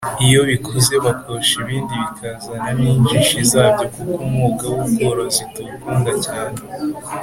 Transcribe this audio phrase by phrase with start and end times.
[0.25, 6.59] iyo bikuze bakosha ibindi bikazana n’injishi zabyo kuko umwuga w’ubworozi tuwukunda cyane